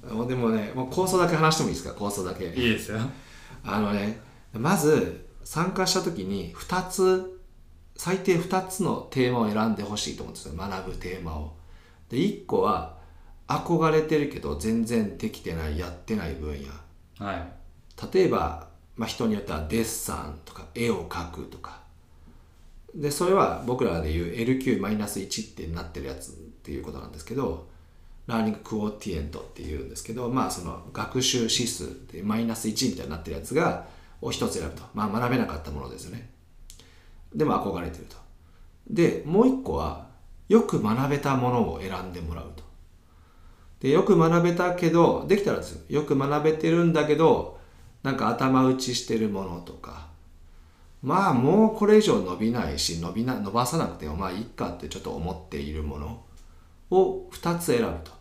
[0.02, 0.14] すね。
[0.16, 1.94] もうでもねもう構想だけ話してもいいですか？
[1.94, 2.46] 構想だけ。
[2.46, 2.98] うんいいですよ。
[3.64, 4.20] あのね
[4.54, 7.40] まず参加した時に2つ
[7.96, 10.56] 最低2つのテーマを選んでほしいと思うんですよ。
[10.58, 11.54] 学ぶテーマを。
[12.10, 12.98] で1個は
[13.60, 17.26] 憧れてるけど全然できてないやってない分野。
[17.26, 17.48] はい。
[18.14, 21.82] 例えば、まあ、人によってはデッサンとか絵を描くとか。
[22.94, 27.70] でそれは僕らでいう LQ-1 ってなってるやつっていうことなんですけど
[28.28, 33.88] ラーニングクオーティエントっていうんですけどまあその学習指数ってマイナス1みたいになってるやつが
[34.22, 34.84] を一つ選ぶと。
[34.94, 36.30] まあ学べなかったものですよね。
[37.34, 38.18] でも憧れてると。
[38.90, 40.08] でもう一個は
[40.50, 42.64] よく学べたものを選んでもらうと
[43.82, 46.02] でよく学べたけどできたらですよ。
[46.02, 47.60] よく学べてるんだけど
[48.04, 50.10] なんか頭打ちしてるものとか。
[51.02, 56.24] まあもうこれ以上伸びないし伸びな伸ばさなくてもまあいいかってちょっと思っているもの
[56.92, 58.12] を2つ選ぶと。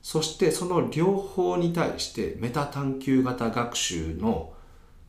[0.00, 4.52] そしてその両方に対してメタ探求型学習の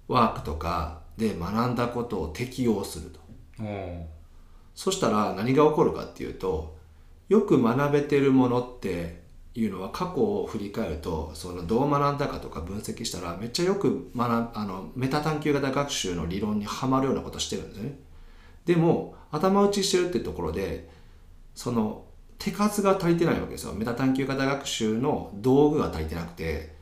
[0.07, 3.19] ワークとかで学んだことを適用すると。
[4.73, 6.75] そしたら何が起こるかっていうと
[7.29, 9.21] よく学べてるものって
[9.53, 17.99] いうのは過去を振り返るとそのどう学んだかとか分析したらめっちゃよく学あのメタ探求型学習の理論にはまるようなことしてるんですよね
[18.65, 20.89] でも頭打ちしてるってところで
[21.53, 22.05] その
[22.39, 26.73] 手数が足りてないわけですよメタ探求型学習の道具が足りてなくて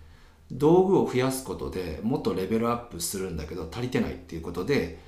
[0.52, 5.00] 道具を増やすことでもっとレベルアップするんだけど足りてないっていうことで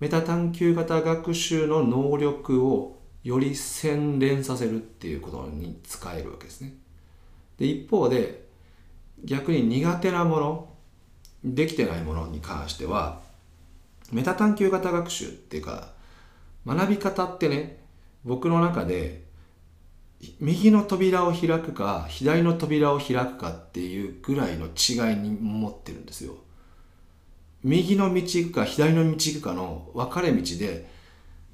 [0.00, 6.74] メタ探求型学習の能力をより洗練させるっていうことに使えるわけですね。
[7.58, 8.46] で一方で
[9.24, 10.68] 逆に苦手なもの
[11.44, 13.20] できてないものに関しては
[14.12, 15.88] メタ探求型学習っていうか
[16.66, 17.78] 学び方ってね
[18.24, 19.24] 僕の中で
[20.40, 26.34] 右の扉を開くか左の扉を開くかっていうぐらいの違いに持ってるんですよ。
[27.62, 30.88] 右の道行くか左の道行くかの分かれ道で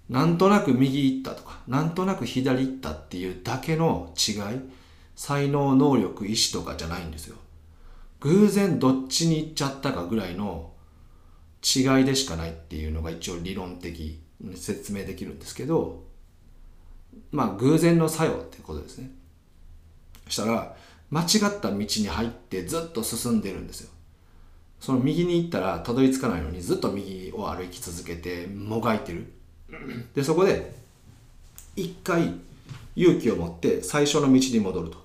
[0.09, 4.35] なんとなく右行ったとかなんとなく左行ったっていうだけの違い
[5.15, 7.37] 才能能力意志とかじゃないんですよ。
[8.21, 10.73] 偶然どっちに行っちゃったかぐらいの
[11.63, 16.05] 違いでしかないっていうのが一応理論的に説明できるんですけど
[17.31, 19.11] まあ偶然の作用ってことですね。
[20.27, 20.77] そしたら
[21.11, 23.91] 間違った道に入ってずっと進んでるんですよ。
[24.81, 29.33] その右に行ったらたどり着かないのにずっと右を歩き続けてもがいてる。
[30.15, 30.75] でそこで
[31.77, 32.35] 一回
[32.97, 35.02] 勇気を持って最初の道に戻ると。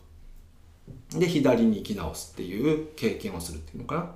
[1.11, 4.11] で左に行き直すっていう経験をするっていうのかな。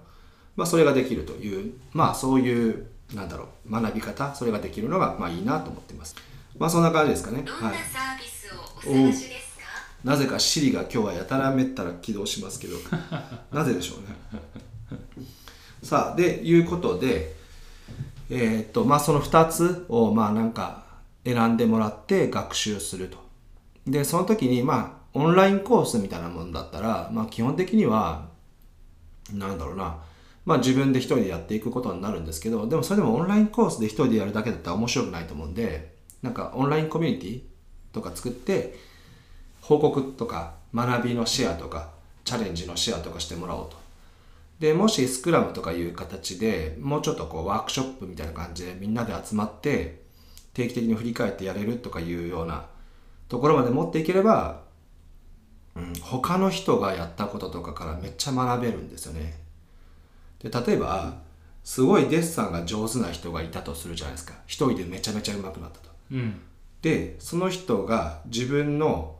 [0.56, 6.16] まあそれができるというまあそういうなんだろう学び方それができるのがまあいいなと思っています。
[6.58, 7.44] まあそんな感じですかね。
[7.44, 7.80] どんはない。
[7.92, 9.64] サービスをお探しですか、
[10.04, 12.78] なぜか Siri が今日はやたらめったら起動しますけど。
[13.52, 15.00] なぜでしょうね。
[15.84, 17.36] さあでいうことで
[18.30, 20.84] えーっとまあその2つをまあなんか
[21.26, 23.18] 選んでもらって学習すると。
[23.88, 28.30] でその時にまあオンラインコースみたいなもんだったらまあ基本的には
[29.34, 29.98] なんだろうな。
[30.44, 35.94] まあ自分で一人でやっていくことになるんですけどでもそれでもオンラインコースで一人でやるだけだったら面白くないと思うんで
[36.24, 37.42] なんかオンラインコミュニティ
[37.94, 38.76] とか作って
[39.62, 41.92] 報告とか学びのシェアとか
[42.24, 43.78] チャレンジのシェアとかしてもらおうと。
[44.60, 50.02] でもしスクラムとかいう形でもうちょっとこうワークショップみたいな感じでみんなで集まって
[50.54, 52.66] 定期的に振り返ってやれるとかいうような
[53.28, 54.62] ところまで持っていければ、
[55.76, 59.40] うん、他の人がやったこととかからめっちゃ学べるんですよね。
[60.40, 61.20] で例えば
[61.64, 64.34] すごいデッサンが上手な人がいたとするじゃないですか。
[64.48, 65.90] 一人でめちゃめちゃ上手くなったと。
[66.12, 66.42] うん。
[66.82, 69.16] でその人が自分の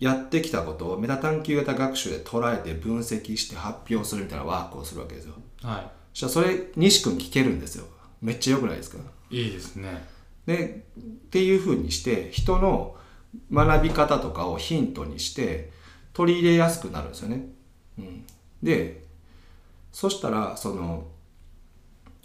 [0.00, 5.34] やってきたことをメタ探求型学習で捉えて分析して発表するみたいなワークをするわけですよ。
[5.62, 7.84] はそしたらそれ西君聞けるんですよ。
[8.20, 8.98] めっちゃ良くないですか？
[9.30, 10.06] いいいですね。
[10.46, 12.96] でっていうふうにして人の
[13.52, 15.70] 学び方とかをヒントにして
[16.12, 17.46] 取り入れやすくなるんですよね、
[17.98, 18.24] うん、
[18.62, 19.02] で
[19.92, 21.06] そしたらその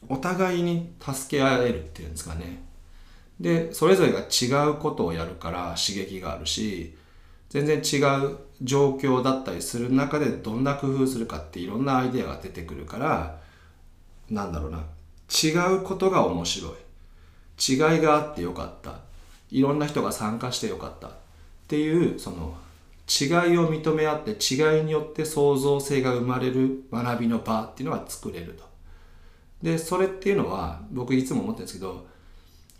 [0.07, 2.63] お互いに助け合えるっていうんですかね。
[3.39, 6.97] でそれぞれが違うことをやるから刺激があるし
[7.49, 13.39] 全然違う状況だったりする中でどんな工夫するかっていろんなアイデアが出てくるから
[14.29, 14.83] なんだろうな。
[15.31, 16.71] 違うことが面白い。
[17.59, 18.99] 違いがあってよかった。
[19.51, 21.11] いろんな人が参加してよかったっ
[21.67, 22.55] ていうその
[23.07, 28.69] 違いを認め合って違いによって創造性が生まれる学びの場っていうのが作れると。
[29.63, 32.07] でそれっていうのは僕いつも思ってるんですけど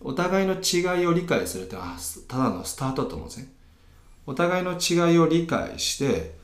[0.02, 1.98] お互いの違いを理解するっていうのは
[2.28, 3.52] ただのスタートだと思うんですね。
[4.28, 6.36] お互いの違いを理解して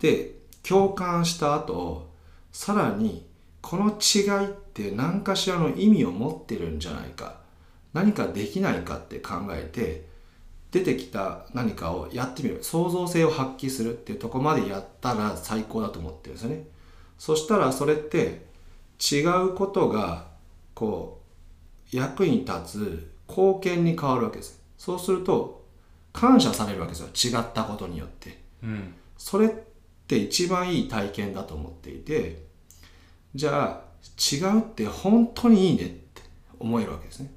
[0.00, 2.10] で共感した後
[2.50, 3.24] さらに
[3.60, 7.41] この違いって何かしらの意味を持ってるんじゃないか。
[7.92, 10.06] 何かできないかって考えて
[10.70, 12.62] 出てきた何かをやってみる。
[12.62, 16.64] 創造性を発揮するっていうとこまでやったら最高だと思ってるんですよね。
[17.18, 18.46] そしたらそれって
[19.00, 20.26] 違うことが
[20.74, 21.20] こ
[21.92, 24.60] う役に立つ貢献に変わるわけです。
[24.78, 25.64] そうすると
[26.12, 27.38] 感謝されるわけですよ。
[27.38, 28.40] 違ったことによって。
[28.62, 28.94] うん。
[29.22, 29.50] それっ
[30.08, 32.44] て一番いい体験だと思っていて
[33.34, 33.82] じゃあ
[34.34, 36.22] 違うって本当にいいねって
[36.58, 37.32] 思えるわけですね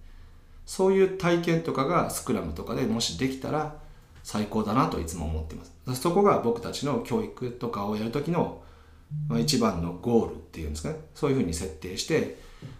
[0.66, 3.76] そういう体験とかがスクラムとかでもしできたら
[4.24, 6.02] 最高だなといつも思っています。
[6.02, 8.64] そこが僕たちの教育とかをやる時の
[9.40, 10.96] 一番のゴールっていうんですかね。
[11.14, 12.40] そういうふうに設定して、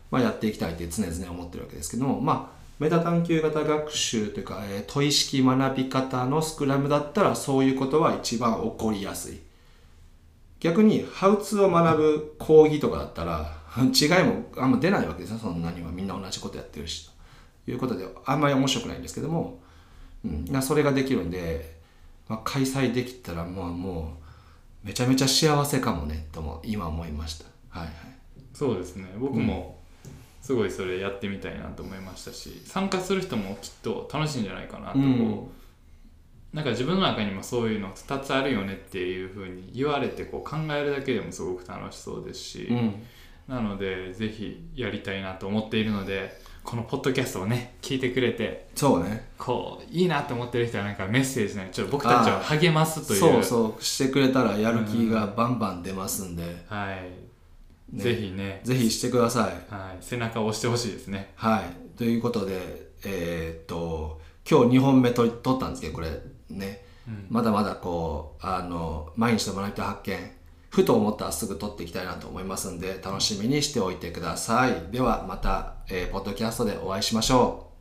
[0.10, 9.40] まあ、やっていきたいって常々思ってるわけですけどもまあメタ探求型学習というか、えー問い式学び方のスクラムだったらそういうことは一番起こりやすい。
[10.60, 15.38] 逆にハウツーを学ぶ講義とかだったら 違いもあんま出ないわけですよ。
[15.38, 15.92] そんなには。
[15.92, 17.10] みんな同じことやってるし。
[17.68, 19.60] いうことであんまり面白くないんですけども、
[20.24, 21.78] うん、なそれができるんで、
[22.28, 24.18] まあ、開催できたらもうも
[24.84, 27.46] うめちゃめちゃ幸せかもねとも今思いました。
[27.70, 27.94] はいはい。
[28.54, 29.08] そうですね。
[29.18, 29.80] 僕も
[30.42, 35.48] すごいそれやってみたいなと思いましたし参加する人もきっと楽しいんじゃないかなとこう、うん。
[36.54, 43.04] なんか自分の中にもそういうの2つあるよねっていうふうに言われてこう考えるだけでもすごく楽しそうですし、うん。
[43.48, 49.30] なのでぜひやりたいなと思っているのでこのポッドキャストをね聞いてくれてそうね。
[49.38, 53.20] こういいなと思ってる人はなんかメッセージねちょっと僕たちを励ますという。
[53.20, 58.04] そうそうしてくれたらやる気がバンバン出ますんで、はい、ね。
[58.04, 58.62] ぜひね。
[58.64, 59.74] ぜひしてください。
[59.74, 61.32] はい、背中を押してほしいですね。
[61.36, 61.98] はい。
[61.98, 62.60] ということで
[63.06, 66.10] えーっと今日2本目撮り撮ったんですけどこれ。
[66.50, 66.86] ね、
[67.30, 70.32] まだまだこうあの毎日の学びと発見
[70.70, 74.92] ふと思ったらすぐ撮っていきたいなと思いますんで楽しみにしておいてください。
[74.92, 77.75] ではまた、えーポッドキャストでお会いしましょう。